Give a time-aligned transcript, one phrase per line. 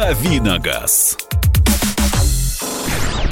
[0.00, 1.18] Давиногаз.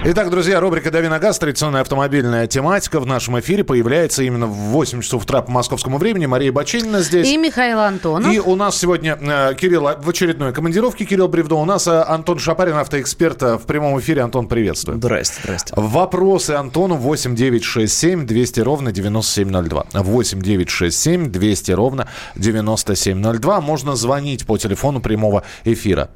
[0.05, 4.53] Итак, друзья, рубрика «Дави на газ», традиционная автомобильная тематика в нашем эфире появляется именно в
[4.53, 6.27] 8 часов утра по московскому времени.
[6.27, 7.27] Мария Баченина здесь.
[7.27, 8.31] И Михаил Антонов.
[8.31, 11.07] И у нас сегодня э, Кирилл в очередной командировке.
[11.07, 11.55] Кирилл Бревдо.
[11.55, 14.21] У нас э, Антон Шапарин, автоэксперт э, в прямом эфире.
[14.21, 14.99] Антон, приветствую.
[14.99, 15.73] Здрасте, здрасте.
[15.75, 19.87] Вопросы Антону 8 9 6 7 200 ровно 9702.
[19.95, 23.61] 8 9 6 7 200 ровно 9702.
[23.63, 26.11] Можно звонить по телефону прямого эфира.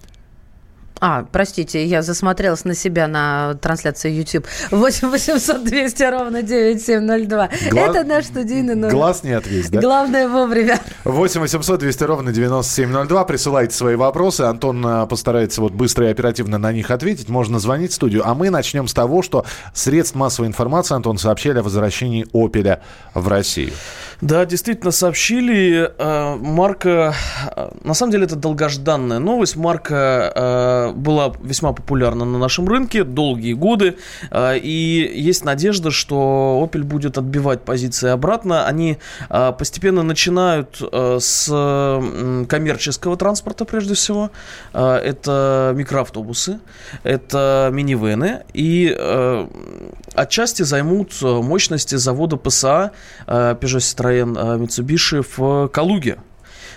[1.04, 4.46] А, простите, я засмотрелась на себя на трансляции YouTube.
[4.70, 7.50] 8 800 200 ровно 9702.
[7.72, 7.80] Гла...
[7.80, 8.94] Это наш студийный номер.
[8.94, 9.80] Глаз не отвесь, да?
[9.80, 10.78] Главное вовремя.
[11.02, 13.24] 8 800 200 ровно 9702.
[13.24, 14.42] Присылайте свои вопросы.
[14.42, 17.28] Антон э, постарается вот быстро и оперативно на них ответить.
[17.28, 18.22] Можно звонить в студию.
[18.24, 19.44] А мы начнем с того, что
[19.74, 22.80] средств массовой информации, Антон, сообщили о возвращении «Опеля»
[23.12, 23.72] в Россию.
[24.22, 25.90] Да, действительно сообщили.
[25.98, 27.12] Э, марка,
[27.56, 29.56] э, на самом деле это долгожданная новость.
[29.56, 33.96] Марка э, была весьма популярна на нашем рынке долгие годы.
[34.32, 38.64] И есть надежда, что Opel будет отбивать позиции обратно.
[38.66, 41.46] Они постепенно начинают с
[42.48, 44.30] коммерческого транспорта прежде всего.
[44.72, 46.60] Это микроавтобусы,
[47.02, 48.42] это минивены.
[48.54, 48.96] И
[50.14, 52.92] отчасти займут мощности завода ПСА
[53.26, 56.18] Peugeot Citroën Э, Mitsubishi в Калуге.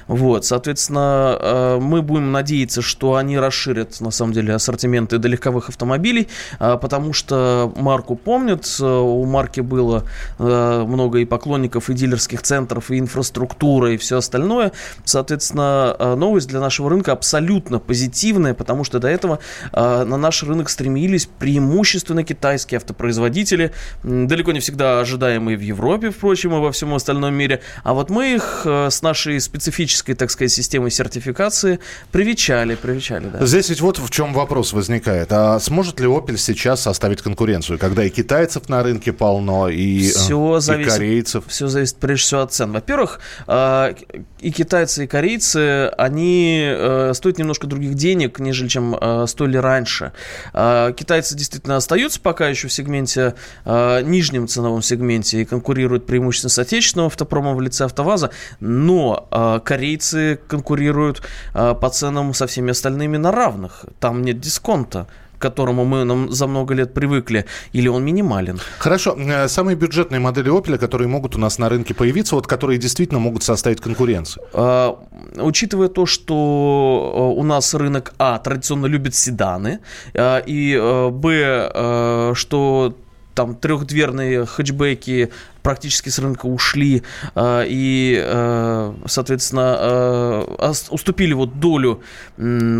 [0.08, 5.70] Вот, соответственно, э, мы будем надеяться, что они расширят, на самом деле, ассортименты до легковых
[5.70, 6.28] автомобилей,
[6.59, 10.03] э, потому что марку помнят, э, у марки было
[10.38, 14.72] много и поклонников, и дилерских центров, и инфраструктура, и все остальное.
[15.03, 19.39] Соответственно, новость для нашего рынка абсолютно позитивная, потому что до этого
[19.73, 23.72] на наш рынок стремились преимущественно китайские автопроизводители,
[24.03, 27.61] далеко не всегда ожидаемые в Европе, впрочем, и во всем остальном мире.
[27.83, 31.80] А вот мы их с нашей специфической автоматической, так сказать, системой сертификации
[32.12, 33.46] привечали, привечали, да.
[33.46, 35.32] Здесь ведь вот в чем вопрос возникает.
[35.32, 40.60] А сможет ли Opel сейчас составить конкуренцию, когда и китайцев на рынке полно, и, все
[40.60, 41.44] зависит, и корейцев?
[41.48, 42.72] Все зависит прежде всего от цен.
[42.72, 43.94] Во-первых, а,
[44.39, 50.11] и китайцы, и корейцы, они э, стоят немножко других денег, нежели чем э, стоили раньше.
[50.54, 53.36] А, китайцы действительно остаются пока еще в сегменте,
[53.66, 59.28] э, нижнем ценовом сегменте, и конкурируют преимущественно с отечественным автопромом в лице АвтоВАЗа, но
[59.66, 61.22] корейцы корейцы конкурируют
[61.54, 63.86] э, по ценам со всеми остальными на равных.
[64.00, 65.08] Там нет дисконта
[65.38, 68.60] к которому мы нам за много лет привыкли, или он минимален?
[68.80, 69.18] Хорошо.
[69.18, 73.20] Э, самые бюджетные модели Opel, которые могут у нас на рынке появиться, вот которые действительно
[73.20, 74.46] могут составить конкуренцию?
[74.54, 74.98] А,
[75.38, 79.80] учитывая то, что э, у нас рынок А традиционно любит седаны,
[80.14, 80.80] а, и
[81.12, 82.94] Б, что
[83.36, 85.30] там трехдверные хэтчбеки
[85.65, 87.02] практически с рынка ушли
[87.33, 92.03] э, и, э, соответственно, э, уступили вот долю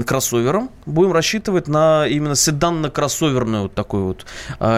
[0.06, 4.26] кроссоверам, будем рассчитывать на именно седанно-кроссоверную вот такую вот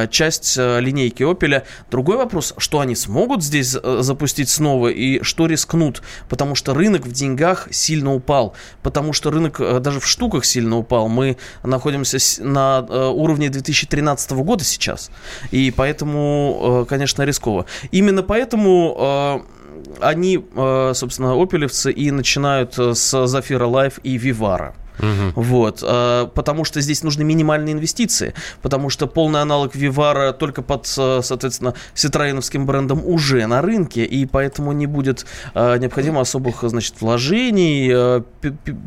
[0.10, 1.64] часть линейки Opel.
[1.92, 7.12] Другой вопрос, что они смогут здесь запустить снова и что рискнут, потому что рынок в
[7.12, 8.54] деньгах сильно упал,
[8.84, 11.10] потому что рынок даже в штуках сильно упал.
[11.10, 12.80] Мы находимся на
[13.10, 15.12] уровне 2013 года сейчас,
[15.52, 17.66] и поэтому, конечно, рисково.
[17.98, 19.40] Именно поэтому э,
[20.02, 24.76] они, э, собственно, опелевцы и начинают э, с Zafira Life и Vivaro.
[25.00, 25.42] Угу.
[25.42, 30.86] Вот, э, потому что здесь нужны минимальные инвестиции, потому что полный аналог Vivaro только под,
[30.98, 36.96] э, соответственно, ситроеновским брендом уже на рынке, и поэтому не будет э, необходимо особых, значит,
[37.02, 38.24] вложений.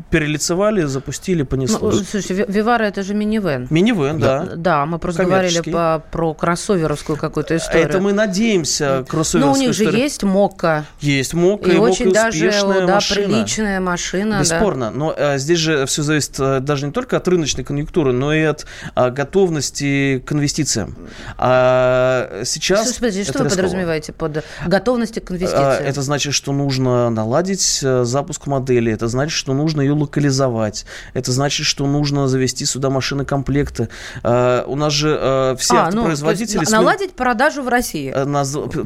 [0.09, 1.99] Перелицевали, запустили, понеслось.
[1.99, 3.67] Ну, слушай, Вивара это же минивэн.
[3.69, 4.47] Минивэн, да.
[4.55, 7.87] Да, мы просто говорили по, про кроссоверовскую какую-то историю.
[7.87, 9.93] Это мы надеемся, кроссоверовскую Ну, у них историю.
[9.93, 10.85] же есть Мокка.
[10.99, 13.27] Есть Мокка, и, и очень Мокка даже, да, машина.
[13.27, 14.39] приличная машина.
[14.39, 14.97] Бесспорно, да.
[14.97, 18.33] но а, здесь же все все зависит э, даже не только от рыночной конъюнктуры, но
[18.33, 20.95] и от а, готовности к инвестициям.
[21.37, 22.89] А сейчас...
[22.89, 23.61] Что, подожди, что вы рисково.
[23.61, 25.63] подразумеваете под готовностью к инвестициям?
[25.63, 30.85] А, это значит, что нужно наладить э, запуск модели, это значит, что нужно ее локализовать,
[31.13, 33.89] это значит, что нужно завести сюда машины комплекты.
[34.23, 36.63] А, у нас же все а, автопроизводители...
[36.65, 38.11] Ну, наладить продажу в России.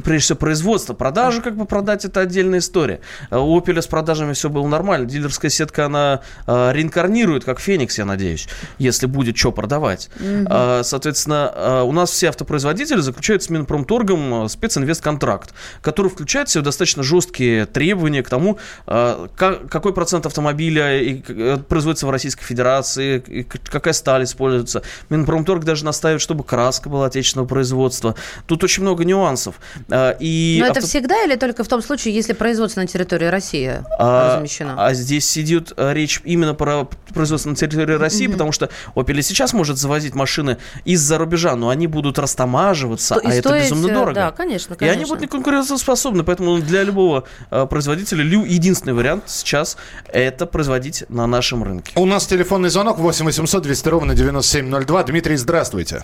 [0.00, 0.94] Прежде всего, производство.
[0.94, 3.00] Продажи как бы продать, это отдельная история.
[3.30, 5.06] У Opel с продажами все было нормально.
[5.06, 6.20] Дилерская сетка, она
[7.06, 8.48] реинкарнирует, как Феникс, я надеюсь,
[8.78, 10.10] если будет что продавать.
[10.18, 10.84] Mm-hmm.
[10.84, 17.66] Соответственно, у нас все автопроизводители заключают с Минпромторгом специнвестконтракт, который включает в себя достаточно жесткие
[17.66, 24.82] требования к тому, какой процент автомобиля э, производится в Российской Федерации, какая сталь используется.
[25.10, 28.14] Минпромторг даже настаивает, чтобы краска была отечественного производства.
[28.46, 29.56] Тут очень много нюансов.
[30.20, 30.78] И Но авто...
[30.78, 34.74] это всегда или только в том случае, если производство на территории России а, размещено?
[34.76, 38.32] А здесь идет речь именно про производства на территории России, mm-hmm.
[38.32, 43.32] потому что Opel сейчас может завозить машины из-за рубежа, но они будут растамаживаться, Сто, а
[43.32, 44.14] это безумно дорого.
[44.14, 44.94] Да, конечно, конечно.
[44.94, 49.76] И они будут не конкурентоспособны, поэтому для любого э, производителя единственный вариант сейчас
[50.08, 51.92] это производить на нашем рынке.
[51.96, 55.02] У нас телефонный звонок 8 800 200 ровно 9702.
[55.04, 56.02] Дмитрий, здравствуйте.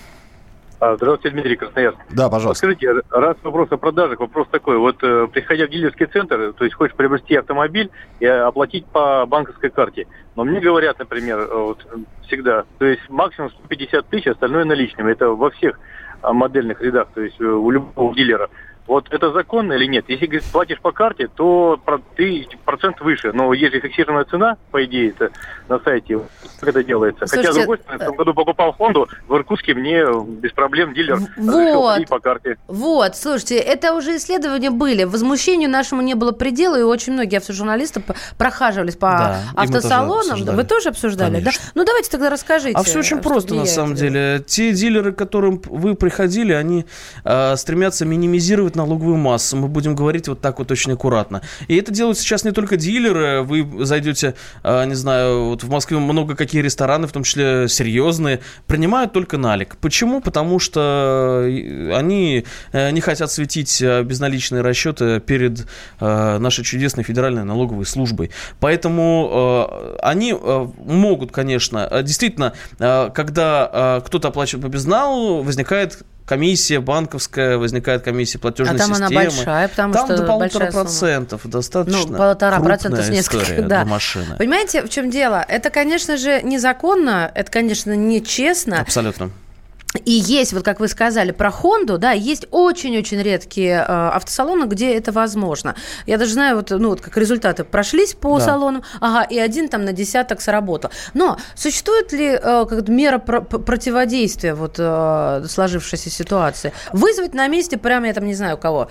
[0.82, 1.96] А, здравствуйте, Дмитрий Красноярск.
[2.10, 2.66] Да, пожалуйста.
[2.66, 4.78] Скажите, раз вопрос о продажах, вопрос такой.
[4.78, 7.88] Вот э, приходя в дилерский центр, то есть хочешь приобрести автомобиль
[8.18, 10.08] и оплатить по банковской карте.
[10.34, 11.86] Но мне говорят, например, э, вот,
[12.26, 15.12] всегда, то есть максимум 150 тысяч, остальное наличными.
[15.12, 15.78] Это во всех
[16.20, 18.50] а, модельных рядах, то есть э, у любого дилера.
[18.86, 20.06] Вот это законно или нет?
[20.08, 21.80] Если говорит, платишь по карте, то
[22.16, 23.32] ты процент выше.
[23.32, 25.30] Но если фиксированная цена, по идее, это
[25.68, 26.20] на сайте,
[26.58, 27.26] как это делается.
[27.26, 30.04] Слушайте, Хотя, с другой стороны, в том году покупал Хонду, в Иркутске мне
[30.40, 32.56] без проблем дилер вот, разрешил по карте.
[32.66, 35.04] Вот, слушайте, это уже исследования были.
[35.04, 38.02] Возмущению нашему не было предела, и очень многие автожурналисты
[38.36, 40.38] прохаживались по да, автосалонам.
[40.38, 41.62] Тоже Вы тоже обсуждали, Конечно.
[41.64, 41.70] да?
[41.74, 42.76] Ну, давайте тогда расскажите.
[42.76, 44.42] А все очень просто, на самом деле.
[44.46, 46.84] Те дилеры, к которым вы приходили, они
[47.24, 49.56] э, стремятся минимизировать формирует налоговую массу.
[49.56, 51.40] Мы будем говорить вот так вот очень аккуратно.
[51.68, 53.42] И это делают сейчас не только дилеры.
[53.42, 58.40] Вы зайдете, а, не знаю, вот в Москве много какие рестораны, в том числе серьезные,
[58.66, 59.76] принимают только налик.
[59.80, 60.20] Почему?
[60.20, 65.66] Потому что э, они э, не хотят светить э, безналичные расчеты перед
[66.00, 68.30] нашей чудесной федеральной налоговой службой.
[68.60, 78.38] Поэтому они могут, конечно, действительно, когда кто-то оплачивает по безналу, возникает комиссия банковская, возникает комиссия
[78.38, 78.96] платежной системы.
[78.96, 79.20] А там системы.
[79.20, 83.28] она большая, потому там что до полутора процентов, достаточно Ну, полтора процента с
[83.68, 83.84] да.
[83.84, 84.36] машины.
[84.38, 85.44] Понимаете, в чем дело?
[85.46, 88.80] Это, конечно же, незаконно, это, конечно, нечестно.
[88.80, 89.30] Абсолютно.
[90.04, 94.94] И есть, вот как вы сказали, про Хонду, да, есть очень-очень редкие э, автосалоны, где
[94.94, 95.74] это возможно.
[96.06, 98.44] Я даже знаю, вот, ну, вот как результаты прошлись по да.
[98.44, 100.90] салонам, ага, и один там на десяток сработал.
[101.12, 106.72] Но существует ли э, как мера про- противодействия вот э, сложившейся ситуации?
[106.92, 108.90] Вызвать на месте прямо, я там не знаю кого,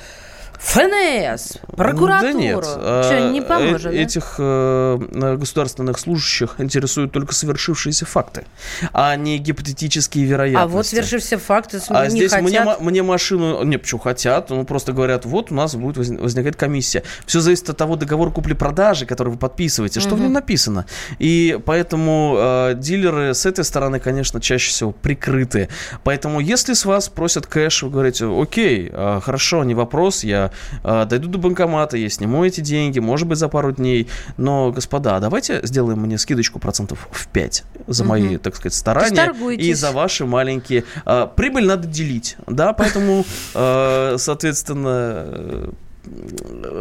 [0.61, 2.33] ФНС, прокуратуру.
[2.33, 2.63] Да нет.
[2.63, 8.45] Что, не а, поможет, э- Этих э, государственных служащих интересуют только совершившиеся факты,
[8.93, 10.63] а не гипотетические вероятности.
[10.63, 12.43] А вот совершившиеся факты а не здесь хотят...
[12.45, 13.63] мне, мне машину...
[13.63, 14.51] Не, почему хотят?
[14.51, 17.03] Ну, просто говорят, вот у нас будет возникать комиссия.
[17.25, 20.17] Все зависит от того договора купли-продажи, который вы подписываете, что угу.
[20.17, 20.85] в нем написано.
[21.17, 25.69] И поэтому э, дилеры с этой стороны, конечно, чаще всего прикрыты.
[26.03, 30.50] Поэтому если с вас просят кэш, вы говорите, окей, э, хорошо, не вопрос, я
[30.83, 34.07] э, дойду до банкомата, я сниму эти деньги, может быть, за пару дней.
[34.37, 38.39] Но, господа, давайте сделаем мне скидочку процентов в 5 за мои, угу.
[38.39, 40.83] так сказать, старания и за ваши маленькие.
[41.05, 45.71] Э, прибыль надо делить, да, поэтому, э, соответственно,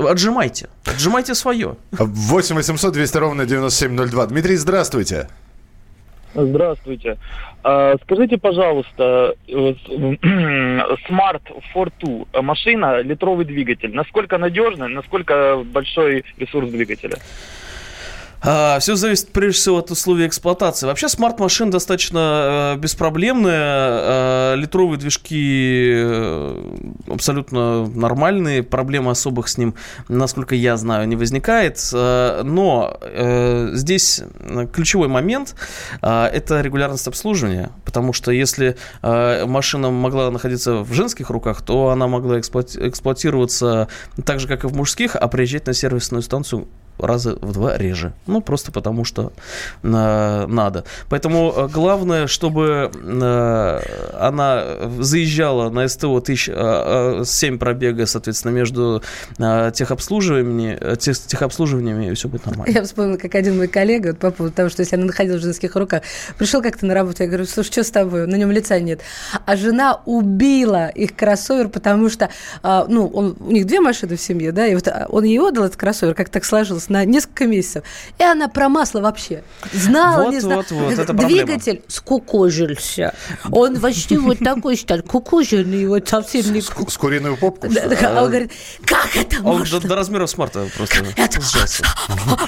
[0.09, 0.69] Отжимайте.
[0.85, 1.77] Отжимайте свое.
[1.93, 4.27] 8 800 200 ровно 9702.
[4.27, 5.29] Дмитрий, здравствуйте.
[6.35, 7.19] Здравствуйте.
[7.63, 9.75] А, скажите, пожалуйста, э,
[11.09, 11.43] Smart
[11.75, 17.19] Fortwo машина, литровый двигатель, насколько надежный, насколько большой ресурс двигателя?
[18.43, 20.87] А, все зависит прежде всего от условий эксплуатации.
[20.87, 24.55] Вообще смарт-машина достаточно э, беспроблемная.
[24.55, 26.77] Литровые движки э,
[27.09, 28.63] абсолютно нормальные.
[28.63, 29.75] Проблем особых с ним,
[30.09, 31.79] насколько я знаю, не возникает.
[31.93, 34.23] Э, но э, здесь
[34.73, 35.55] ключевой момент
[36.01, 37.71] это регулярность обслуживания.
[37.85, 43.89] Потому что если машина могла находиться в женских руках, то она могла эксплуати- эксплуатироваться
[44.25, 46.69] так же, как и в мужских, а приезжать на сервисную станцию
[47.01, 48.13] раза в два реже.
[48.27, 49.33] Ну, просто потому что
[49.83, 50.85] э, надо.
[51.09, 53.81] Поэтому э, главное, чтобы э,
[54.19, 54.65] она
[54.99, 59.03] заезжала на СТО тысяч, э, 7 пробега, соответственно, между
[59.39, 62.73] э, техобслуживаниями, э, тех, техобслуживаниями, и все будет нормально.
[62.73, 65.45] Я вспомнила, как один мой коллега, вот по поводу того, что если она находилась в
[65.45, 66.03] женских руках,
[66.39, 68.27] пришел как-то на работу, я говорю, слушай, что с тобой?
[68.27, 69.01] На нем лица нет.
[69.47, 72.31] А жена убила их кроссовер, потому что,
[72.63, 75.65] э, ну, он, у них две машины в семье, да, и вот он ей отдал
[75.65, 77.85] этот кроссовер, как так сложилось, на несколько месяцев.
[78.19, 80.65] И она про масло вообще знала, вот, не знала.
[80.69, 81.85] Вот, вот, это Двигатель проблема.
[81.89, 83.15] скукожился.
[83.51, 86.61] Он почти вот такой стал, кукоженный, вот совсем не...
[86.61, 87.69] С, куриную попку?
[87.69, 88.53] Он говорит,
[88.85, 91.05] как это а Он до, размеров смарта просто
[91.41, 91.85] сжался.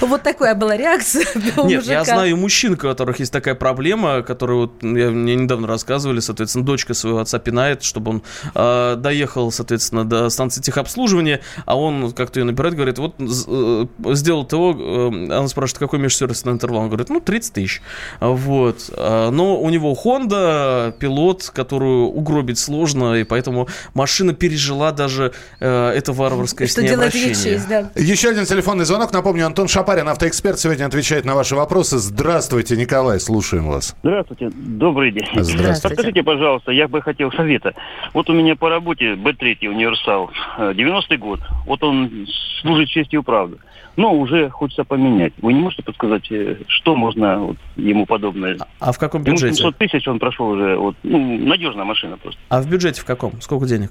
[0.00, 1.24] Вот такая была реакция
[1.64, 6.64] Нет, я знаю мужчин, у которых есть такая проблема, которые вот мне недавно рассказывали, соответственно,
[6.64, 8.22] дочка своего отца пинает, чтобы он
[8.54, 14.31] э, доехал, соответственно, до станции техобслуживания, а он как-то ее набирает, говорит, вот э, сделал
[14.32, 16.82] сделал ТО, э, она спрашивает, какой межсервисный интервал?
[16.82, 17.82] Он говорит, ну, 30 тысяч.
[18.20, 18.90] Вот.
[18.96, 25.88] А, но у него Honda, пилот, которую угробить сложно, и поэтому машина пережила даже э,
[25.90, 27.58] это варварское Что с ней делает обращение.
[27.58, 27.90] X6, да.
[28.00, 29.12] Еще один телефонный звонок.
[29.12, 31.98] Напомню, Антон Шапарин, автоэксперт, сегодня отвечает на ваши вопросы.
[31.98, 33.94] Здравствуйте, Николай, слушаем вас.
[34.02, 35.26] Здравствуйте, добрый день.
[35.34, 35.88] Здравствуйте.
[35.88, 37.74] Подскажите, пожалуйста, я бы хотел совета.
[38.14, 41.40] Вот у меня по работе Б3 универсал, э, 90-й год.
[41.66, 42.26] Вот он
[42.62, 43.58] служит честью и правду.
[43.96, 45.32] Но уже хочется поменять.
[45.42, 48.58] Вы не можете подсказать, э, что можно вот, ему подобное?
[48.80, 49.56] А в каком Ему бюджете?
[49.56, 50.76] 700 тысяч он прошел уже.
[50.76, 52.40] Вот, ну, надежная машина просто.
[52.48, 53.40] А в бюджете в каком?
[53.40, 53.90] Сколько денег?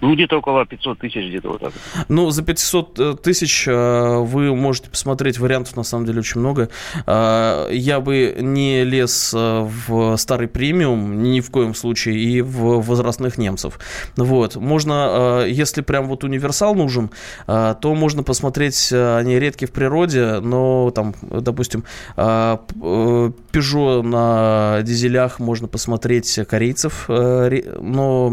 [0.00, 1.72] Ну, где-то около 500 тысяч, где-то вот так.
[2.08, 6.68] Ну, за 500 э, тысяч э, вы можете посмотреть вариантов, на самом деле, очень много.
[7.06, 13.38] Э, Я бы не лез в старый премиум, ни в коем случае, и в возрастных
[13.38, 13.78] немцев.
[14.16, 14.56] Вот.
[14.56, 17.10] Можно, если прям вот универсал нужен,
[17.46, 21.84] то можно посмотреть, они редки в природе, но там, допустим,
[22.16, 28.32] Peugeot на дизелях можно посмотреть корейцев, ре- но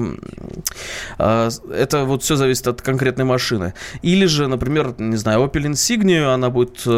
[1.72, 3.74] Это вот все зависит от конкретной машины.
[4.02, 6.90] Или же, например, не знаю, Opel Insignia, она будет э,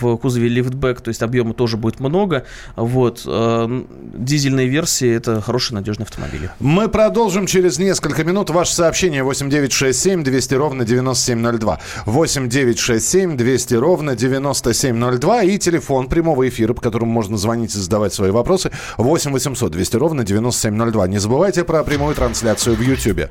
[0.00, 2.44] в кузове лифтбэк, то есть объема тоже будет много.
[2.76, 3.22] Вот.
[3.26, 3.82] э,
[4.14, 6.50] Дизельные версии– это хорошие, надежные автомобили.
[6.60, 8.50] Мы продолжим через несколько минут.
[8.50, 11.80] Ваше сообщение 8967 200 ровно 9702.
[12.06, 15.42] 8967 200 ровно 9702.
[15.42, 18.70] И телефон прямого эфира, по которому можно звонить и задавать свои вопросы.
[18.96, 21.08] 8 800 200 ровно 9702.
[21.08, 23.28] Не забывайте про прямую трансляцию в YouTube.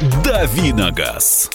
[0.00, 1.50] Давиногаз.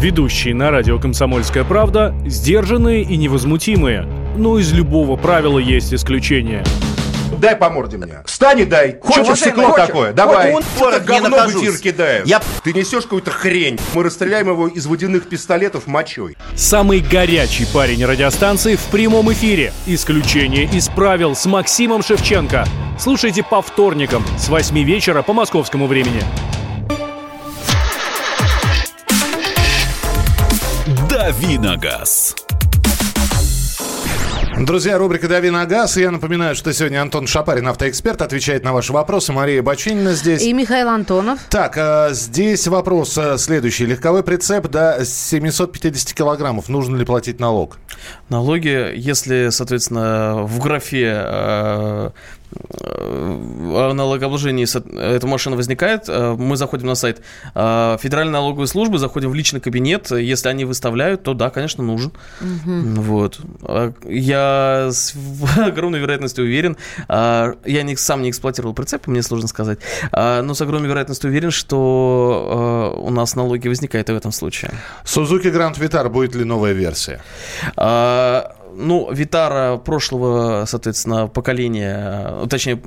[0.00, 4.06] Ведущие на радио «Комсомольская правда» сдержанные и невозмутимые.
[4.38, 6.64] Но из любого правила есть исключение.
[7.42, 8.22] Дай по морде мне.
[8.24, 9.00] Встань и дай.
[9.02, 9.86] Хочешь стекло хочешь?
[9.88, 10.12] такое?
[10.12, 10.52] Давай.
[10.52, 12.24] Он, не говно в эфир кидаешь.
[12.24, 13.80] Я- Ты несешь какую-то хрень.
[13.94, 16.36] Мы расстреляем его из водяных пистолетов мочой.
[16.54, 19.72] Самый горячий парень радиостанции в прямом эфире.
[19.86, 22.64] Исключение из правил с Максимом Шевченко.
[22.96, 26.22] Слушайте по вторникам с 8 вечера по московскому времени.
[31.10, 32.36] Давиногаз.
[34.64, 35.96] Друзья, рубрика «Дави на газ».
[35.96, 39.32] Я напоминаю, что сегодня Антон Шапарин, автоэксперт, отвечает на ваши вопросы.
[39.32, 40.40] Мария Бочинина здесь.
[40.40, 41.40] И Михаил Антонов.
[41.50, 43.86] Так, а, здесь вопрос а, следующий.
[43.86, 46.68] Легковой прицеп до 750 килограммов.
[46.68, 47.78] Нужно ли платить налог?
[48.28, 52.12] Налоги, если, соответственно, в графе о
[53.94, 57.20] налогообложении со- эта машина возникает, э, мы заходим на сайт
[57.54, 62.12] э, Федеральной налоговой службы, заходим в личный кабинет, если они выставляют, то да, конечно, нужен.
[62.64, 63.40] Вот.
[63.62, 65.14] А Я с
[65.56, 66.76] огромной вероятностью уверен,
[67.08, 69.78] а, я не, сам не эксплуатировал прицепы, мне сложно сказать,
[70.12, 74.32] а, но с огромной вероятностью уверен, что э, у нас налоги возникают и в этом
[74.32, 74.72] случае.
[75.04, 77.20] Suzuki Grand Vitara будет ли новая версия?
[78.74, 82.80] Ну, Витара прошлого, соответственно, поколения, э, точнее,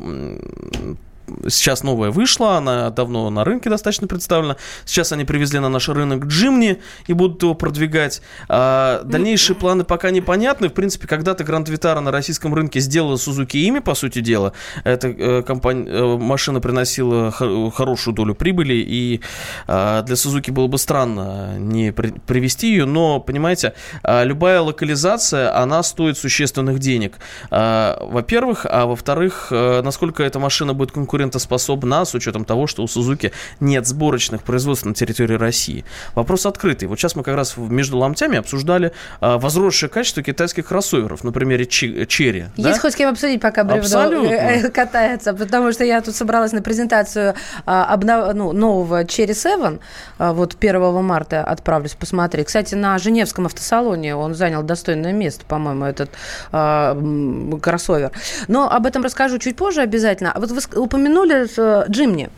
[1.48, 4.58] сейчас новая вышла, она давно на рынке достаточно представлена.
[4.86, 8.22] Сейчас они привезли на наш рынок Джимни и будут его продвигать.
[8.50, 10.70] А, дальнейшие планы пока непонятны.
[10.70, 14.54] В принципе, когда-то Гранд Витара на российском рынке сделала Сузуки ими, по сути дела.
[14.84, 19.22] Эта э, компания, э, машина приносила хо- хорошую долю прибыли, и
[19.68, 25.56] а, для Сузуки было бы странно не при- привести ее, но, понимаете, а, любая локализация,
[25.56, 27.18] она стоит существенных денег.
[27.52, 30.92] А, Во-первых, а во-вторых, э, насколько эта машина будет
[31.26, 35.86] конкурентоспособна с учетом того, что у Сузуки нет сборочных производств на территории России.
[36.14, 36.88] Вопрос открытый.
[36.88, 38.92] Вот сейчас мы как раз между ломтями обсуждали
[39.22, 42.46] а, возросшее качество китайских кроссоверов, на примере Чи- Черри.
[42.58, 42.70] да?
[42.70, 44.28] Есть хоть с кем обсудить, пока бревно Абсолютно.
[44.34, 47.34] э, катается, потому что я тут собралась на презентацию
[47.66, 49.80] а, обнов- ну, нового Cherry 7,
[50.20, 52.48] а, вот 1 марта отправлюсь посмотреть.
[52.48, 56.10] Кстати, на Женевском автосалоне он занял достойное место, по-моему, этот
[56.52, 56.98] а,
[57.62, 58.12] кроссовер.
[58.48, 60.34] Но об этом расскажу чуть позже обязательно.
[60.36, 60.78] Вот вы ск-
[61.10, 62.30] упомянули э, Джимни.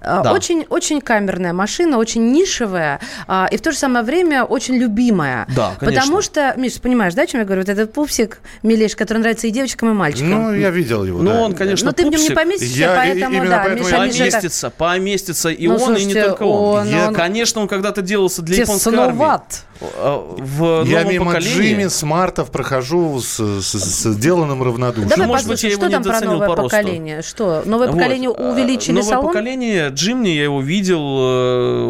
[0.00, 0.32] А, Да.
[0.32, 5.46] Очень, очень камерная машина, очень нишевая, а, и в то же самое время очень любимая.
[5.54, 6.00] Да, конечно.
[6.02, 7.62] Потому что, Миш, понимаешь, да, о чем я говорю?
[7.62, 10.30] Вот этот пупсик, милейший, который нравится и девочкам, и мальчикам.
[10.30, 11.22] Ну, я видел его.
[11.22, 11.40] Ну, да.
[11.42, 12.34] он, конечно, Но ты в нем не пупсик.
[12.34, 15.86] поместишься, Я поэтому, да, поэтому Миша, Миша, так- Поместится, поместится и Ну, он, и не
[16.12, 16.78] слушайте, только он.
[16.80, 19.12] он- Я- он- Конечно, он когда-то делался для японской армии.
[19.12, 19.62] Тесноват.
[19.80, 21.54] А, В Я мимо поколении.
[21.74, 25.08] Джимми, смартов прохожу с, с- с сделанным равнодушием.
[25.08, 26.70] Давай может быть, я его что там про недооценил новое по росту.
[26.70, 27.22] поколение?
[27.22, 27.62] Что?
[27.66, 27.96] Новое Вот.
[28.06, 28.40] Поколение Вот.
[28.40, 29.26] увеличили Новое салон?
[29.26, 31.00] поколение Джимни, я его видел,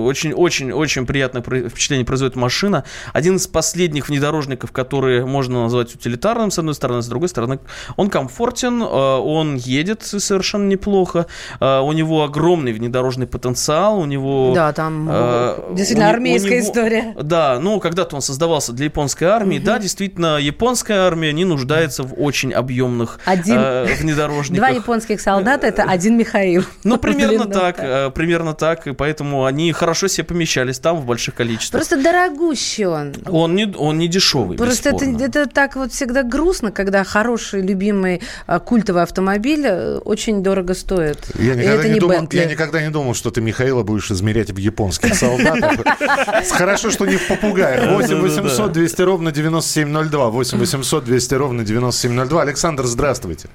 [0.07, 2.85] очень-очень-очень приятное про- впечатление производит машина.
[3.13, 7.59] Один из последних внедорожников, которые можно назвать утилитарным, с одной стороны, с другой стороны,
[7.97, 11.27] он комфортен, э, он едет совершенно неплохо,
[11.61, 14.53] э, у него огромный внедорожный потенциал, у него...
[14.55, 17.15] Да, там э, действительно у не- у армейская него- история.
[17.21, 19.59] Да, ну, когда-то он создавался для японской армии.
[19.59, 24.57] Да, действительно, японская армия не нуждается в очень объемных Один- э, внедорожниках.
[24.57, 26.65] Два японских солдата это один Михаил.
[26.85, 28.07] Ну, примерно Блин, так, да.
[28.07, 31.81] э, примерно так, и поэтому они хорошо себе помещались там в больших количествах.
[31.81, 33.15] Просто дорогущий он.
[33.27, 35.25] Он не, он не дешевый, Просто это, бесспорно.
[35.25, 41.19] это так вот всегда грустно, когда хороший, любимый, а, культовый автомобиль э, очень дорого стоит.
[41.39, 42.39] Я И никогда, это не не думал, Бентли.
[42.39, 45.81] я никогда не думал, что ты Михаила будешь измерять в японских солдатах.
[46.51, 47.91] Хорошо, что не в попугаях.
[47.91, 50.31] 8 800 200 ровно 9702.
[50.31, 52.43] 8 800 200 ровно 9702.
[52.43, 53.49] Александр, здравствуйте.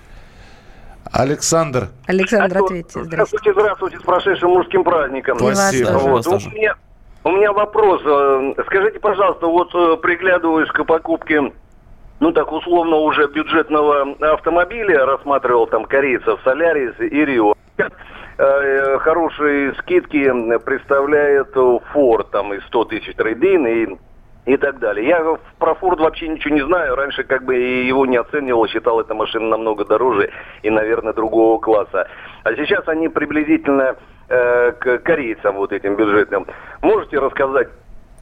[1.12, 3.03] Александр, Александр, ответьте.
[3.03, 3.51] Здравствуйте.
[3.51, 5.38] Здравствуйте, здравствуйте, с прошедшим мужским праздником.
[5.38, 5.89] Спасибо.
[5.98, 6.75] Вот, у, меня,
[7.24, 8.01] у меня вопрос.
[8.05, 11.51] Э, Скажите, пожалуйста, вот э, приглядываюсь к покупке,
[12.20, 17.55] ну так условно уже бюджетного автомобиля, рассматривал там корейцев Солярис и Рио.
[18.38, 23.98] Э, Хорошие скидки представляет Ford там и 100 тысяч трейдин и
[24.46, 25.08] и так далее.
[25.08, 26.96] Я про Форд вообще ничего не знаю.
[26.96, 30.32] Раньше как бы его не оценивал, считал эта машина намного дороже
[30.64, 32.08] и, наверное, другого класса.
[32.44, 33.96] А сейчас они приблизительно
[34.30, 36.48] э, к корейцам вот этим бюджетным.
[36.82, 37.70] Можете рассказать,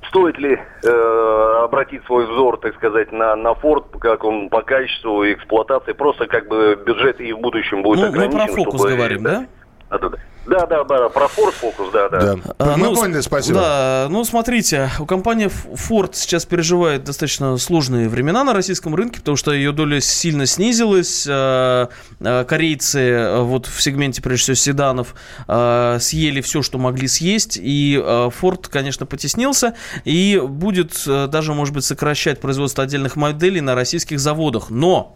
[0.10, 5.24] стоит ли э, обратить свой взор, так сказать, на, на Форд, как он по качеству
[5.32, 8.38] эксплуатации, просто как бы бюджет и в будущем будет Ну, мы ограничен.
[8.40, 9.46] про фокус чтобы- говорим, да?
[9.90, 10.18] Да, да, да,
[11.10, 12.19] про Форд фокус, да, да.
[12.19, 12.36] да.
[12.58, 13.60] А, Мы ну, поняли, спасибо.
[13.60, 19.38] Да, ну смотрите, у компании Ford сейчас переживает достаточно сложные времена на российском рынке, потому
[19.38, 21.25] что ее доля сильно снизилась.
[21.27, 21.88] Э,
[22.19, 25.15] э, Корейцы э, вот в сегменте, прежде всего, седанов
[25.48, 32.39] съели все, что могли съесть, и Ford, конечно, потеснился и будет даже, может быть, сокращать
[32.39, 34.69] производство отдельных моделей на российских заводах.
[34.69, 35.15] Но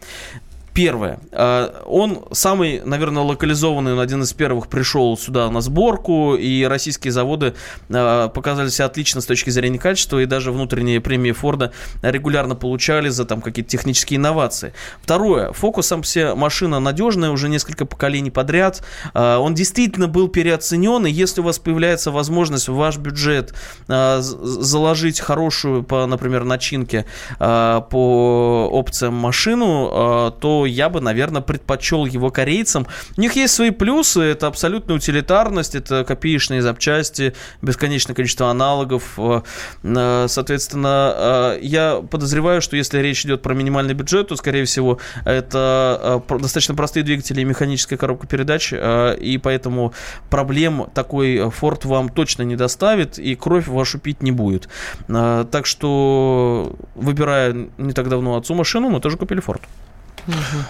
[0.74, 1.20] Первое.
[1.32, 7.12] э, Он самый, наверное, локализованный, он один из первых пришел сюда на сборку, и российские
[7.12, 7.54] заводы
[7.90, 13.10] э, показали себя отлично с точки зрения качества, и даже внутренние премии Форда регулярно получали
[13.10, 14.74] за там какие-то технические инновации.
[15.04, 15.52] Второе.
[15.52, 18.84] Фокус сам себе машина надежная, уже несколько поколений подряд.
[19.14, 23.54] Э, Он действительно был переоценен, и если у вас появляется возможность в ваш бюджет
[23.88, 27.06] заложить хорошую, по, например, начинке
[27.38, 30.32] по опциям машину, э,
[30.66, 32.88] я бы, наверное, предпочел его корейцам.
[33.18, 39.14] У них есть свои плюсы, это абсолютная утилитарность, это копеечные запчасти, бесконечное количество аналогов.
[39.18, 39.42] э,
[39.84, 45.00] э, Соответственно, э, я подозреваю, что если речь идет про минимальный бюджет, то, скорее всего,
[45.26, 49.94] это достаточно простые двигатели и механическая коробка передач, и поэтому
[50.30, 54.70] проблем такой Ford вам точно не доставит, и кровь вашу пить не будет.
[55.08, 59.62] Так что, выбирая не так давно отцу машину, мы тоже купили Ford.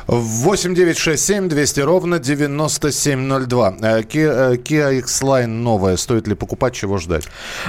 [0.07, 3.75] 8 9 6 7 200 ровно 9702.
[3.81, 5.97] Э, Kia, э, Kia X-Line новая.
[5.97, 7.25] Стоит ли покупать, чего ждать?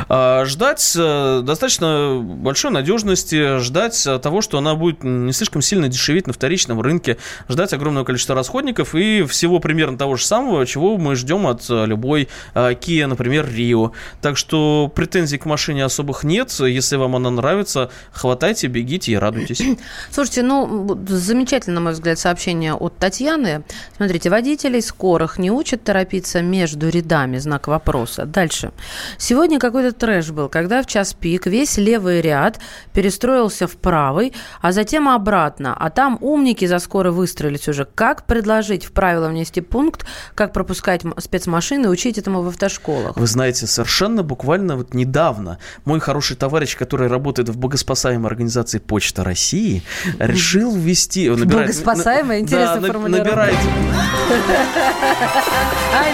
[0.09, 5.89] А, Ждать э, достаточно большой надежности, ждать э, того, что она будет не слишком сильно
[5.89, 7.19] дешеветь на вторичном рынке,
[7.49, 11.87] ждать огромного количества расходников и всего примерно того же самого, чего мы ждем от э,
[11.87, 13.93] любой э, Kia, например, Rio.
[14.21, 16.51] Так что претензий к машине особых нет.
[16.61, 19.63] Если вам она нравится, хватайте, бегите и радуйтесь.
[20.11, 23.65] Слушайте, ну, замечательно, на мой взгляд, сообщение от Татьяны.
[23.97, 28.25] Смотрите, водителей скорых не учат торопиться между рядами, знак вопроса.
[28.25, 28.73] Дальше.
[29.19, 32.61] Сегодня какой-то трэш был, когда в час пик весь левый ряд
[32.93, 35.77] перестроился в правый, а затем обратно.
[35.79, 37.85] А там умники за скоро выстроились уже.
[37.85, 43.17] Как предложить в правила внести пункт, как пропускать спецмашины учить этому в автошколах?
[43.17, 49.25] Вы знаете, совершенно буквально вот недавно мой хороший товарищ, который работает в богоспасаемой организации Почта
[49.25, 49.83] России,
[50.19, 51.29] решил ввести...
[51.29, 52.39] он набирает- Богоспасаемая?
[52.39, 53.31] на- Интересная да, формулировка.
[53.31, 53.55] Набирает,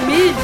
[0.02, 0.34] Аминь!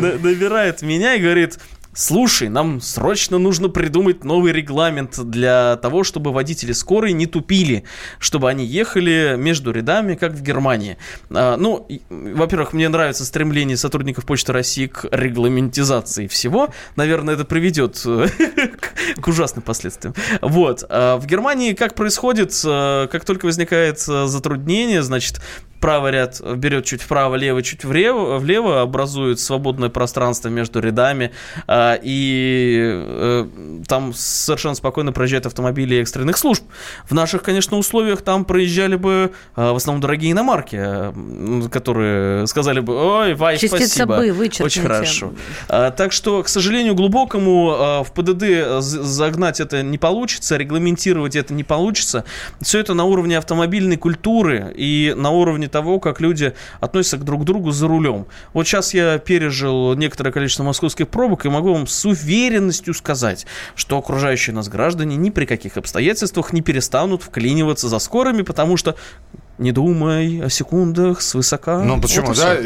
[0.00, 1.58] на- набирает меня и говорит...
[1.92, 7.82] Слушай, нам срочно нужно придумать новый регламент для того, чтобы водители скорой не тупили,
[8.20, 10.98] чтобы они ехали между рядами, как в Германии.
[11.30, 16.68] А, ну, во-первых, мне нравится стремление сотрудников Почты России к регламентизации всего.
[16.94, 20.14] Наверное, это приведет э, к- к ужасным последствиям.
[20.42, 20.84] Вот.
[20.88, 25.40] А В Германии как происходит, э, как только возникает э, затруднение, значит,
[25.80, 31.32] правый ряд берет чуть вправо, левый чуть влево, влево образует свободное пространство между рядами,
[31.66, 33.46] а, и э,
[33.88, 36.62] там совершенно спокойно проезжают автомобили экстренных служб.
[37.08, 40.80] В наших, конечно, условиях там проезжали бы в основном дорогие иномарки,
[41.70, 44.18] которые сказали бы, ой, Вай, Частица спасибо.
[44.18, 44.64] бы вычеркните.
[44.64, 45.32] Очень хорошо.
[45.68, 52.24] Так что, к сожалению, глубокому в ПДД загнать это не получится, регламентировать это не получится.
[52.60, 57.44] Все это на уровне автомобильной культуры и на уровне того, как люди относятся к друг
[57.44, 58.26] другу за рулем.
[58.52, 63.98] Вот сейчас я пережил некоторое количество московских пробок и могу вам с уверенностью сказать, что
[63.98, 68.96] окружающие нас граждане ни при каких обстоятельствах не перестанут вклиниваться за скорыми, потому что
[69.60, 71.82] не думай о секундах свысока.
[71.82, 72.56] Ну почему, вот да?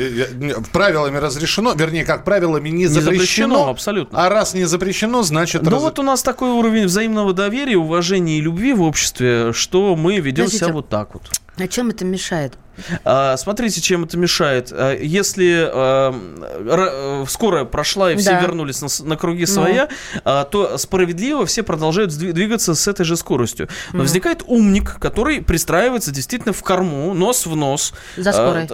[0.72, 3.16] Правилами разрешено, вернее, как правилами не, не запрещено.
[3.16, 3.68] запрещено.
[3.68, 4.24] абсолютно.
[4.24, 5.62] А раз не запрещено, значит...
[5.62, 5.82] Ну раз...
[5.82, 10.44] вот у нас такой уровень взаимного доверия, уважения и любви в обществе, что мы ведем
[10.44, 11.22] Подождите, себя вот так вот.
[11.56, 12.58] А чем это мешает?
[13.04, 14.72] А, смотрите, чем это мешает.
[14.72, 18.40] А, если а, скорая прошла и все да.
[18.40, 19.88] вернулись на, на круги своя,
[20.24, 20.44] ну.
[20.50, 23.68] то справедливо все продолжают двигаться с этой же скоростью.
[23.92, 24.02] Но mm.
[24.02, 27.94] возникает умник, который пристраивается действительно в корму, нос в нос.
[28.16, 28.66] За скорой.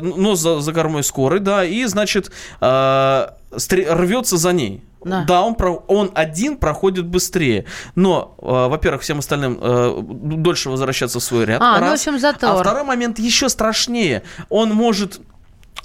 [0.00, 4.82] Нос за, за кормой скорой, да, и, значит, рвется за ней.
[5.04, 7.66] Да, да он, про, он один проходит быстрее.
[7.94, 11.60] Но, э, во-первых, всем остальным э, дольше возвращаться в свой ряд.
[11.60, 11.80] А, раз.
[11.80, 12.50] ну, в общем, затор.
[12.50, 14.22] А второй момент еще страшнее.
[14.48, 15.20] Он может...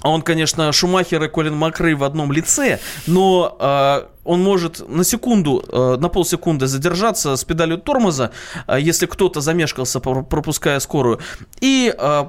[0.02, 5.64] Он, конечно, Шумахер и Колин Макрей в одном лице, но э, он может на секунду,
[5.68, 8.30] э, на полсекунды задержаться с педалью тормоза,
[8.66, 11.20] э, если кто-то замешкался, пропуская скорую,
[11.60, 12.24] и э,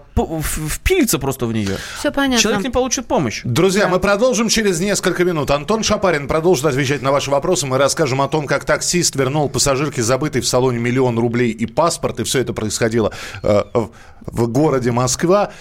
[0.69, 1.77] впилиться просто в нее.
[1.99, 2.41] Все понятно.
[2.41, 3.41] Человек не получит помощь.
[3.43, 3.89] Друзья, да.
[3.89, 5.51] мы продолжим через несколько минут.
[5.51, 7.67] Антон Шапарин продолжит отвечать на ваши вопросы.
[7.67, 12.19] Мы расскажем о том, как таксист вернул пассажирке забытый в салоне миллион рублей и паспорт,
[12.19, 13.11] и все это происходило
[13.43, 15.51] в городе Москва.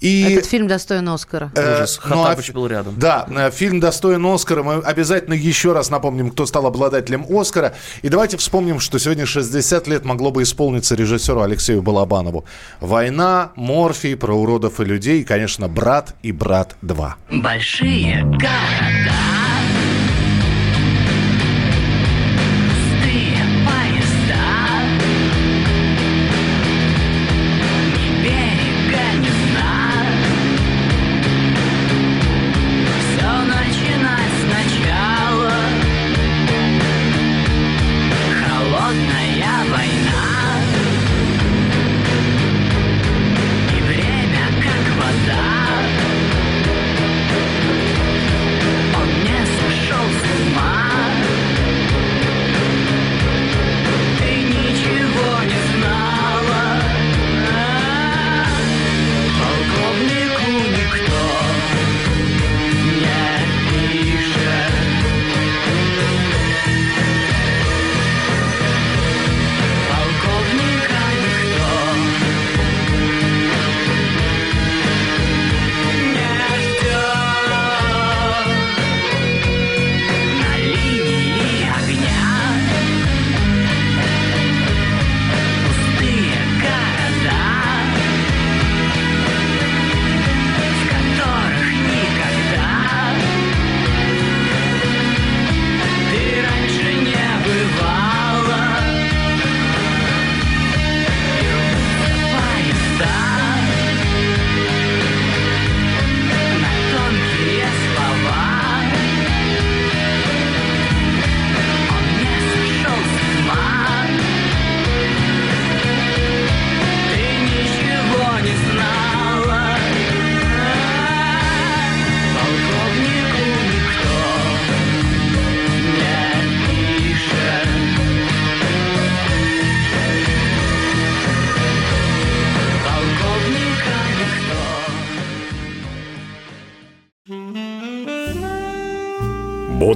[0.00, 0.22] И...
[0.22, 1.50] Этот фильм достоин Оскара.
[1.54, 2.00] Э, Ужас.
[2.04, 2.94] Ну, а, был рядом.
[2.98, 4.62] Да, фильм достоин Оскара.
[4.62, 7.74] Мы обязательно еще раз раз напомним, кто стал обладателем Оскара.
[8.02, 12.44] И давайте вспомним, что сегодня 60 лет могло бы исполниться режиссеру Алексею Балабанову.
[12.80, 17.14] «Война», «Морфий», «Про уродов и людей» и, конечно, «Брат» и «Брат 2».
[17.30, 18.99] Большие города.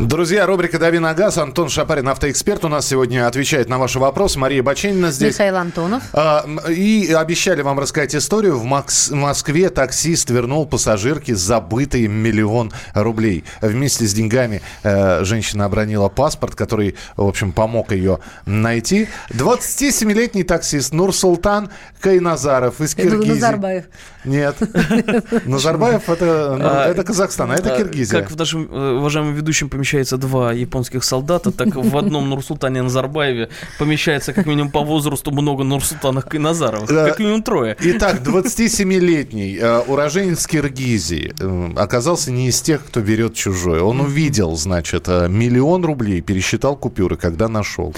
[0.00, 1.38] Друзья, рубрика «Дави на газ».
[1.38, 4.38] Антон Шапарин, автоэксперт, у нас сегодня отвечает на ваши вопросы.
[4.38, 5.34] Мария Баченина здесь.
[5.34, 6.02] Михаил Антонов.
[6.12, 8.58] А, и обещали вам рассказать историю.
[8.58, 13.44] В Москве таксист вернул пассажирке забытый миллион рублей.
[13.62, 19.08] Вместе с деньгами э, женщина обронила паспорт, который, в общем, помог ее найти.
[19.30, 23.32] 27-летний таксист Нурсултан Кайназаров из Киргизии.
[23.32, 23.84] Назарбаев.
[24.24, 24.56] Нет.
[25.46, 28.20] Назарбаев это, ну, А, это Казахстан, а это а, Киргизия.
[28.20, 33.50] Как в нашем э, уважаемом ведущем помещается два японских солдата, так в одном Нурсултане Назарбаеве
[33.78, 36.88] помещается как минимум по возрасту много Нурсултанов Кайназаровых.
[36.88, 37.08] Да.
[37.08, 37.76] Как минимум трое.
[37.78, 43.80] Итак, 27-летний э, уроженец Киргизии э, оказался не из тех, кто берет чужое.
[43.82, 47.94] Он увидел, значит, э, миллион рублей, пересчитал купюры, когда нашел.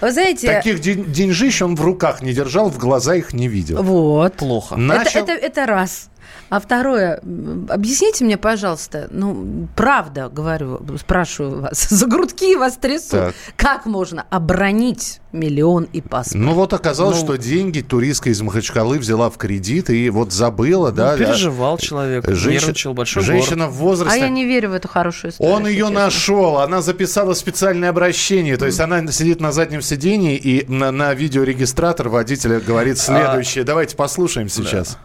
[0.00, 0.48] Вы знаете...
[0.48, 3.80] Таких ден- деньжищ он в руках не держал, в глаза их не видел.
[3.82, 4.34] Вот.
[4.34, 4.74] Плохо.
[4.76, 6.08] Начал- Это, это, это раз.
[6.50, 7.20] А второе,
[7.68, 13.10] объясните мне, пожалуйста, ну, правда, говорю, спрашиваю вас, за грудки вас трясут.
[13.10, 13.34] Так.
[13.56, 16.42] Как можно обронить миллион и паспорт?
[16.42, 20.90] Ну вот оказалось, Ну- что деньги туристка из Махачкалы взяла в кредит и вот забыла,
[20.90, 21.12] да.
[21.12, 24.20] Ну, переживал человек, Женщина- нервничал, большой Женщина в А возрасте...
[24.20, 25.54] я не верю в эту хорошую историю.
[25.54, 25.94] Он ее честно.
[26.04, 28.56] нашел, она записала специальное обращение.
[28.56, 33.64] То есть она сидит на заднем сидении и на, на видеорегистратор водителя говорит следующее.
[33.64, 34.96] Давайте послушаем сейчас.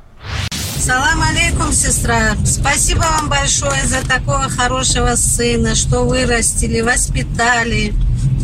[0.84, 2.36] Салам алейкум, сестра.
[2.46, 7.94] Спасибо вам большое за такого хорошего сына, что вырастили, воспитали.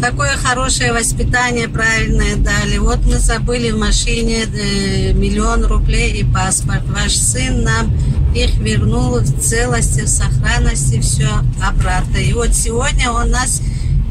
[0.02, 2.78] Такое хорошее воспитание правильное дали.
[2.78, 6.84] Вот мы забыли в машине э, миллион рублей и паспорт.
[6.86, 7.94] Ваш сын нам
[8.34, 11.28] их вернул в целости, в сохранности, все
[11.62, 12.20] обратно.
[12.20, 13.62] И вот сегодня он нас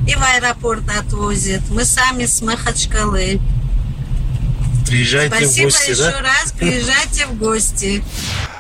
[0.07, 1.63] и в аэропорт отвозит.
[1.71, 3.41] Мы сами с Махачкалы.
[4.89, 6.21] Приезжайте Спасибо в гости, еще да?
[6.23, 6.53] раз.
[6.59, 8.03] Приезжайте в гости.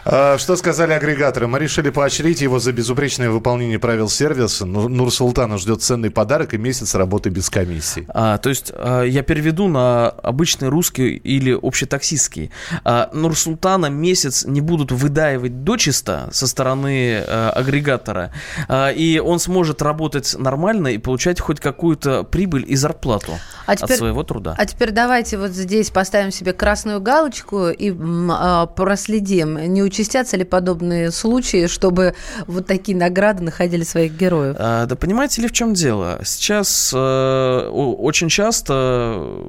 [0.04, 1.46] А, Что сказали агрегаторы?
[1.46, 4.64] Мы решили поощрить его за безупречное выполнение правил сервиса.
[4.66, 8.06] Ну- Нурсултана ждет ценный подарок и месяц работы без комиссии.
[8.08, 12.50] А, то есть а, я переведу на обычный русский или общетаксистский.
[12.84, 18.32] А, Нурсултана месяц не будут выдаивать дочисто со стороны а, агрегатора,
[18.68, 23.32] а, и он сможет работать нормально и получать хоть какую-то прибыль и зарплату
[23.66, 24.54] А от теперь- своего труда.
[24.56, 27.92] А теперь давайте вот здесь поставим себе красную галочку и
[28.30, 32.14] а, проследим, не участятся ли подобные случаи, чтобы
[32.46, 34.56] вот такие награды находили своих героев.
[34.58, 36.20] А, Да понимаете ли, в чем дело?
[36.24, 39.48] Сейчас э, очень часто,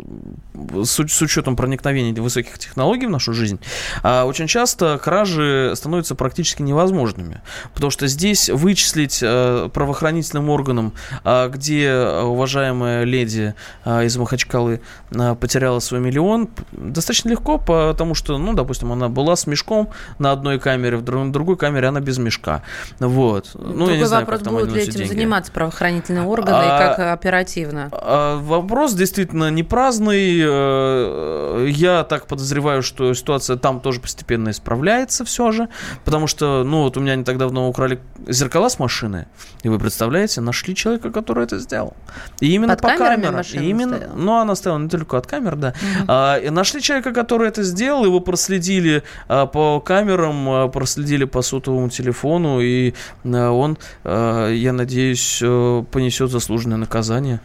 [0.54, 3.60] э, с, с учетом проникновения высоких технологий в нашу жизнь,
[4.04, 7.42] а, очень часто кражи становятся практически невозможными.
[7.74, 14.82] Потому что здесь вычислить э, правоохранительным органам, а, где уважаемая леди а, из Махачкалы
[15.16, 20.29] а, потеряла свой миллион, достаточно легко, потому что, ну, допустим, она была с мешком на
[20.32, 22.63] одной камере, в друг- другой камере она без мешка.
[23.00, 23.52] Вот.
[23.54, 25.08] Ну, я Другой не знаю, вопрос, как там будут ли этим деньги.
[25.10, 27.89] заниматься правоохранительные органы и А- как оперативно?
[27.92, 30.39] А, Вопрос действительно не праздный.
[30.42, 35.68] Э, Я так подозреваю, что ситуация там тоже постепенно исправляется все же.
[36.06, 39.28] Потому что, ну, вот у меня не так давно украли зеркала с машины.
[39.63, 41.94] И вы представляете, нашли человека, который это сделал.
[42.39, 43.42] И именно Под по камерам.
[43.42, 44.15] И именно, стояла?
[44.15, 45.74] ну, она стояла недалеко от камер, да.
[46.08, 51.42] А, и нашли человека, который это сделал, его проследили а, по камерам, а, проследили по
[51.42, 57.40] сотовому телефону, и а, он, а, я надеюсь, э, понесет заслуженное наказание.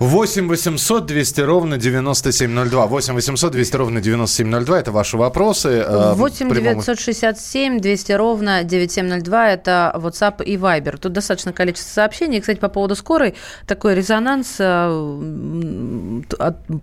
[0.00, 2.86] 8 800 200 ровно 9702.
[2.86, 4.80] 8 800 200 ровно 9702.
[4.80, 5.68] Это ваши вопросы.
[5.68, 10.98] э, в 8 прямом 967 200 ровно 9702 это WhatsApp и Viber.
[10.98, 12.38] Тут достаточно количество сообщений.
[12.38, 13.34] И, Кстати, по поводу скорой,
[13.66, 16.22] такой резонанс э,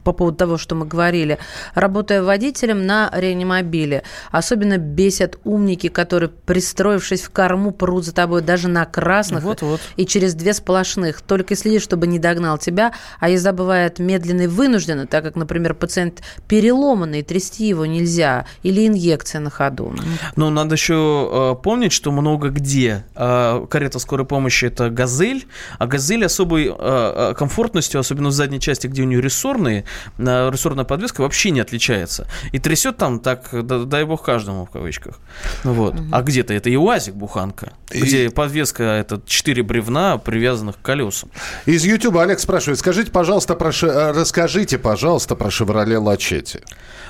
[0.04, 1.38] по поводу того, что мы говорили.
[1.76, 8.70] Работая водителем на реанимобиле, особенно бесят умники, которые, пристроившись в корму, прут за тобой даже
[8.70, 9.82] на красных Вот-вот.
[9.98, 11.22] и через две сплошных.
[11.22, 12.94] Только следи, чтобы не догнал тебя.
[13.20, 18.46] А езда бывает медленно и вынуждена, так как, например, пациент переломанный, трясти его нельзя.
[18.64, 19.94] Или инъекция на ходу.
[20.36, 25.48] Но надо еще э, помнить, что много где э, карета скорой помощи это газель,
[25.80, 29.86] а газель особой э, комфортностью, особенно в задней части, где у нее рессорные,
[30.18, 32.28] э, рессорная подвеска вообще не отличается.
[32.52, 35.20] И трясет там так, да- дай бог каждому в кавычках.
[35.64, 35.96] Ну Вот.
[36.12, 41.30] А где-то это и УАЗик буханка, где подвеска это четыре бревна, привязанных к колесам.
[41.66, 46.60] Из Ютуба Олег спрашивает, расскажите, пожалуйста, про, э, расскажите, пожалуйста, про Chevrolet Лачетти.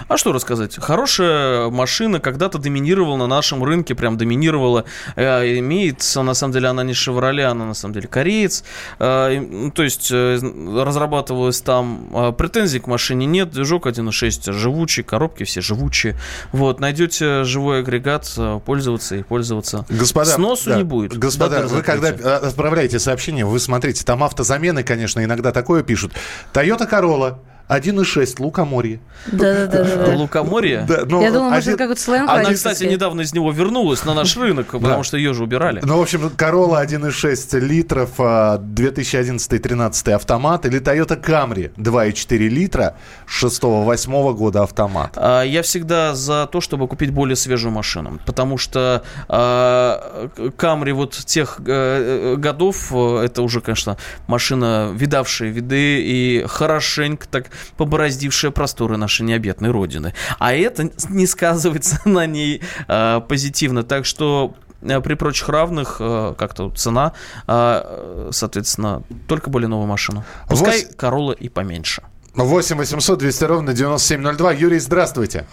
[0.08, 0.78] А что рассказать?
[0.78, 4.86] Хорошая машина когда-то доминировала на нашем рынке, прям доминировала.
[5.16, 8.64] Э, имеет, на самом деле, она не Chevrolet, она на самом деле кореец.
[9.00, 10.40] Э, то есть э,
[10.84, 12.10] разрабатывалась там.
[12.14, 13.52] Э, претензий к машине нет.
[13.52, 16.16] Движок 1.6 живучий, коробки все живучие.
[16.52, 19.86] Вот, найдете живой агрегат, э, пользоваться и пользоваться.
[19.90, 21.18] Господа, Сносу да, не будет.
[21.18, 26.14] Господа, вы когда отправляете сообщение, вы смотрите, там автозамены, конечно, иногда такое пишут.
[26.54, 27.38] Toyota Corolla
[27.72, 29.00] 1.6, Лукоморье.
[29.32, 30.16] Да-да-да.
[30.16, 30.86] Лукоморье?
[30.88, 34.14] Да, ну, Я думала, может, это какой-то сленг Она, кстати, недавно из него вернулась на
[34.14, 35.82] наш рынок, потому что ее же убирали.
[35.84, 42.96] Ну, в общем, Corolla 1.6 литров, а, 2011-13 автомат, или Toyota Camry 2.4 литра
[43.28, 45.14] 6-8 года автомат.
[45.16, 51.14] А, Я всегда за то, чтобы купить более свежую машину, потому что а, Камри вот
[51.26, 57.48] тех э, э, годов, э, это уже, конечно, машина, видавшая виды и хорошенько так
[57.78, 60.14] побороздившая просторы нашей необъятной родины.
[60.40, 66.34] А это не сказывается на ней а, позитивно, так что э, при прочих равных э,
[66.38, 67.14] как-то цена,
[67.48, 70.24] а, э, соответственно, только более новую машину.
[70.48, 72.04] Пускай Вось- Королла и поменьше.
[72.36, 74.52] 8 800 200 ровно 9702.
[74.54, 75.46] Юрий, здравствуйте.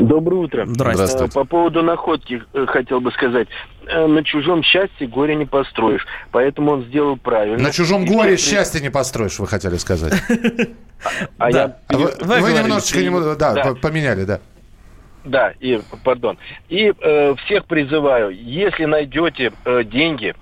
[0.00, 0.64] Доброе утро.
[0.66, 1.24] Здравствуйте.
[1.26, 3.48] Э, По поводу находки э, хотел бы сказать.
[3.92, 6.06] Э, На чужом счастье горе не построишь.
[6.30, 7.64] Поэтому он сделал правильно.
[7.64, 10.12] На чужом И горе все- счастья не построишь, вы хотели сказать.
[11.38, 14.40] А я Вы, немножечко поменяли, да.
[15.24, 16.36] Да, и, пардон.
[16.68, 20.34] И э, всех призываю, если найдете э, деньги,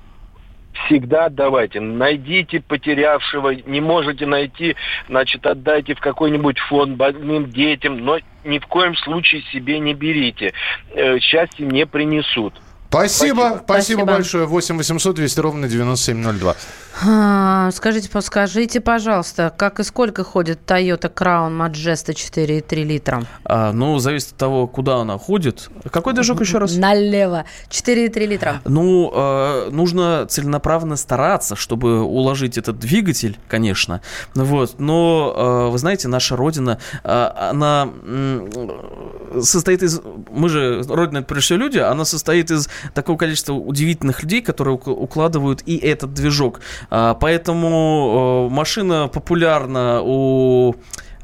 [0.86, 1.80] всегда отдавайте.
[1.80, 4.76] Найдите потерявшего, не можете найти,
[5.08, 10.52] значит, отдайте в какой-нибудь фонд больным детям, но ни в коем случае себе не берите.
[10.94, 12.54] Э, счастье не принесут.
[12.90, 14.04] Спасибо, спасибо, Спасибо.
[14.04, 14.46] большое.
[14.46, 16.54] 8 800 200 ровно 9702.
[17.06, 23.22] А, Скажите, подскажите, пожалуйста, как и сколько ходит Toyota Crown Majesta 4,3 литра?
[23.44, 25.68] А, ну, зависит от того, куда она ходит.
[25.90, 26.76] Какой движок еще раз?
[26.76, 27.44] Налево.
[27.68, 28.62] 4,3 литра.
[28.64, 34.00] Ну, э, нужно целенаправленно стараться, чтобы уложить этот двигатель, конечно.
[34.34, 34.80] Вот.
[34.80, 38.50] Но, э, вы знаете, наша Родина, э, она м,
[39.42, 40.00] состоит из...
[40.30, 44.76] Мы же, Родина, это прежде всего люди, она состоит из такого количества удивительных людей, которые
[44.76, 46.60] ук- укладывают и этот движок.
[46.90, 50.74] А, Поэтому э, машина популярна у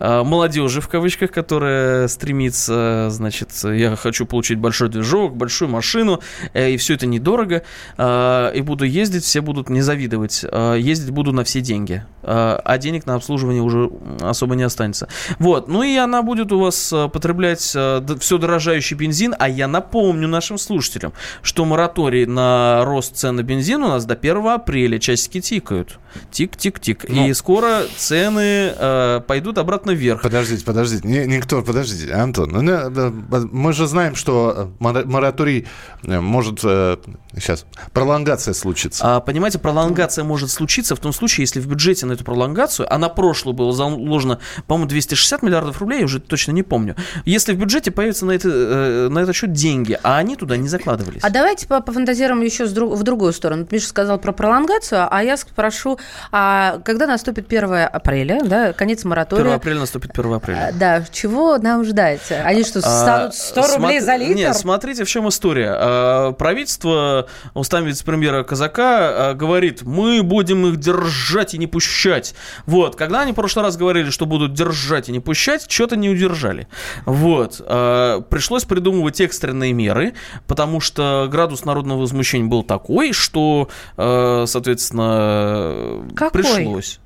[0.01, 6.21] молодежи, в кавычках, которая стремится, значит, я хочу получить большой движок, большую машину,
[6.53, 7.63] э, и все это недорого,
[7.97, 10.45] э, и буду ездить, все будут мне завидовать.
[10.51, 15.09] Э, Ездить буду на все деньги, э, а денег на обслуживание уже особо не останется.
[15.39, 20.29] Вот, ну и она будет у вас э, потреблять все дорожающий бензин, а я напомню
[20.29, 25.41] нашим слушателям, что мораторий на рост цен на бензин у нас до 1 апреля, часики
[25.41, 25.99] тикают.
[26.31, 27.05] Тик-тик-тик.
[27.09, 27.27] Ну.
[27.27, 30.23] И скоро цены э, пойдут обратно вверх.
[30.23, 31.07] Подождите, подождите.
[31.07, 32.51] Не- никто, подождите, Антон.
[32.51, 35.66] ну, мы же знаем, что мора- мораторий
[36.05, 36.97] э, может э,
[37.37, 39.03] сейчас пролонгация случится.
[39.16, 42.99] А, понимаете, пролонгация может случиться в том случае, если в бюджете на эту пролонгацию, а
[42.99, 46.97] на прошлую было заложено, по-моему, 260 миллиардов рублей, я уже точно не помню.
[47.25, 50.68] Если в бюджете появятся на, это, э, на этот счет деньги, а они туда не
[50.68, 51.20] закладывались.
[51.23, 53.66] А давайте по- пофантазируем еще в другую сторону.
[53.70, 55.99] Миша сказал про пролонгацию, а я спрошу,
[56.33, 59.55] а когда наступит 1 апреля, да, конец 1 моратория?
[59.55, 60.70] апреля наступит 1 А, апреля.
[60.75, 62.20] Да, чего нам ждать?
[62.44, 64.35] Они что, станут 100 А, рублей смо- за литр?
[64.35, 65.73] Нет, смотрите, в чем история.
[65.77, 67.24] А, Правительство,
[67.55, 72.35] устами вице-премьера Казака, а, говорит, мы будем их держать и не пущать.
[72.67, 76.09] Вот, когда они в прошлый раз говорили, что будут держать и не пущать, что-то не
[76.11, 76.69] удержали.
[77.07, 80.15] Вот, а, пришлось придумывать экстренные меры,
[80.47, 86.43] потому что градус народного возмущения был такой, что, а, соответственно, Какой?
[86.43, 87.01] пришлось.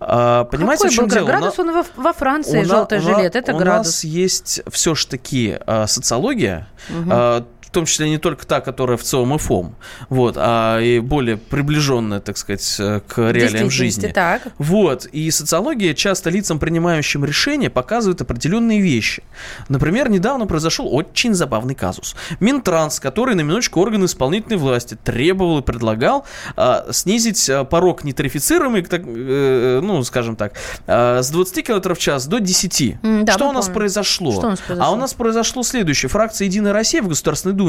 [0.00, 1.26] А, Понимаете, Какой в чем был дело?
[1.26, 1.58] градус?
[1.58, 3.86] У Он во, во Франции, у желтый у жилет, это у градус.
[3.86, 7.08] нас есть все-таки социология, Мгм.
[7.12, 9.74] а, в том числе не только та, которая в ЦИОМ и ФОМ,
[10.08, 14.08] вот, а и более приближенная, так сказать, э, к реалиям жизни.
[14.08, 14.42] так.
[14.58, 19.22] Вот, и социология часто лицам, принимающим решения, показывает определенные вещи.
[19.68, 22.14] Например, недавно произошел очень забавный казус.
[22.40, 28.82] Минтранс, который на минуточку органы исполнительной власти требовал и предлагал а, снизить а, порог нетарифицируемый,
[28.82, 30.54] так, э, ну, скажем так,
[30.86, 32.98] а, с 20 км в час до 10.
[33.02, 33.78] М, да, Что у нас помним.
[33.78, 34.32] произошло?
[34.32, 34.92] Что у нас произошло?
[34.92, 36.10] А у нас произошло следующее.
[36.10, 37.61] Фракция «Единая Россия» в Государственной Думе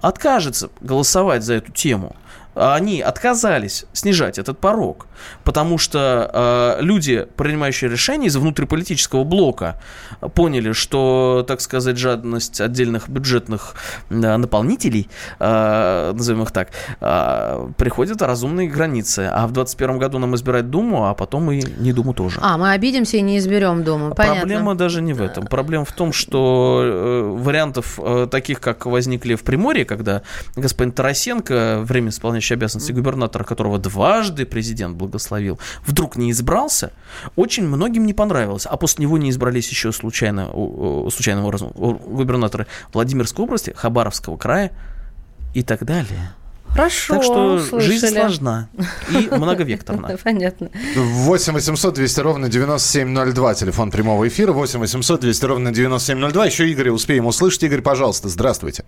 [0.00, 2.16] откажется голосовать за эту тему.
[2.54, 5.06] Они отказались снижать этот порог,
[5.44, 9.80] потому что э, люди, принимающие решения из внутриполитического блока,
[10.34, 13.74] поняли, что, так сказать, жадность отдельных бюджетных
[14.10, 15.08] э, наполнителей,
[15.38, 16.68] э, назовем их так,
[17.00, 19.30] э, приходит разумные границы.
[19.32, 22.38] А в 2021 году нам избирать Думу, а потом и не Думу тоже.
[22.42, 24.40] А, мы обидимся и не изберем Думу, понятно.
[24.40, 25.46] Проблема даже не в этом.
[25.46, 30.22] Проблема в том, что э, вариантов э, таких, как возникли в Приморье, когда
[30.56, 36.92] господин Тарасенко, время исполняющий обязанности губернатора, которого дважды президент благословил, вдруг не избрался,
[37.36, 38.66] очень многим не понравилось.
[38.66, 40.46] А после него не избрались еще случайно,
[41.10, 44.72] случайным образом губернаторы Владимирской области, Хабаровского края
[45.54, 46.32] и так далее.
[46.72, 47.80] Хорошо, Так что услышали.
[47.90, 48.68] жизнь сложна
[49.10, 50.16] и многовекторна.
[50.22, 50.70] Понятно.
[50.94, 54.52] 8 800 200 ровно 9702, телефон прямого эфира.
[54.52, 56.46] 8 800 200 ровно 9702.
[56.46, 57.64] Еще Игоря успеем услышать.
[57.64, 58.84] Игорь, пожалуйста, здравствуйте.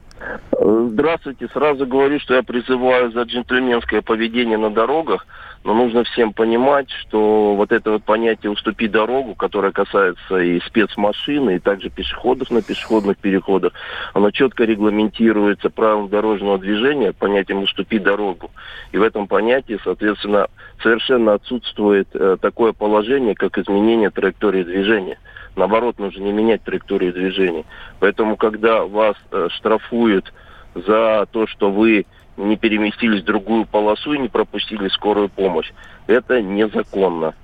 [0.91, 1.49] Здравствуйте.
[1.53, 5.26] Сразу говорю, что я призываю за джентльменское поведение на дорогах.
[5.64, 11.51] Но нужно всем понимать, что вот это вот понятие «уступи дорогу», которое касается и спецмашин,
[11.51, 13.72] и также пешеходов на пешеходных переходах,
[14.12, 18.51] оно четко регламентируется правилом дорожного движения, понятием «уступи дорогу».
[18.91, 20.49] И в этом понятии, соответственно,
[20.83, 25.18] совершенно отсутствует э, такое положение, как изменение траектории движения.
[25.55, 27.64] Наоборот, нужно не менять траекторию движения.
[28.01, 30.33] Поэтому, когда вас э, штрафуют
[30.74, 32.06] за то, что вы
[32.36, 35.70] не переместились в другую полосу и не пропустили скорую помощь.
[36.06, 37.34] Это незаконно.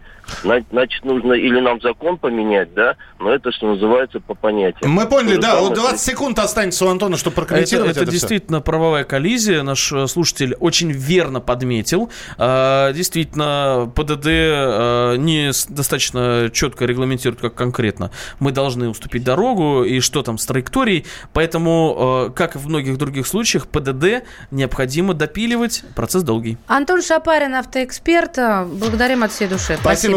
[0.42, 4.90] Значит, нужно или нам закон поменять, да, но это, что называется, по понятиям.
[4.90, 8.00] Мы поняли, То же да, самое вот 20 секунд останется у Антона, чтобы прокомментировать это,
[8.00, 9.62] это, это действительно правовая коллизия.
[9.62, 12.10] Наш э, слушатель очень верно подметил.
[12.36, 18.10] А, Действительно, ПДД э, не достаточно четко регламентирует, как конкретно.
[18.38, 21.04] Мы должны уступить дорогу и что там с траекторией.
[21.32, 25.84] Поэтому, э, как и в многих других случаях, ПДД необходимо допиливать.
[25.94, 26.58] Процесс долгий.
[26.66, 28.38] Антон Шапарин, автоэксперт.
[28.68, 29.78] Благодарим от всей души.